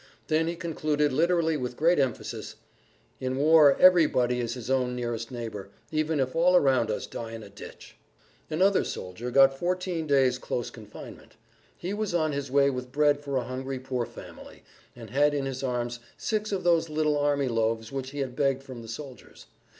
[0.29, 2.55] Then he concluded literally with great emphasis,
[3.19, 7.43] "In war everybody is his own nearest neighbor, even if all around us die in
[7.43, 7.97] a ditch."
[8.49, 11.37] Another soldier got fourteen days' close confinement.[Pg 36]
[11.77, 14.63] He was on his way with bread for a hungry poor family,
[14.95, 18.63] and had in his arms six of those little army loaves which he had begged
[18.63, 19.45] from the soldiers.